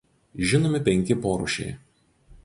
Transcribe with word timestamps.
Žinomi 0.51 0.79
penki 0.87 1.17
porūšiai. 1.25 1.75